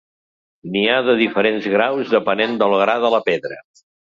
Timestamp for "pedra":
3.33-3.63